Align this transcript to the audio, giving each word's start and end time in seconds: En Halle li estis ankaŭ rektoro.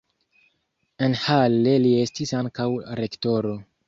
En 1.07 1.15
Halle 1.25 1.75
li 1.83 1.91
estis 2.05 2.33
ankaŭ 2.39 2.67
rektoro. 3.01 3.53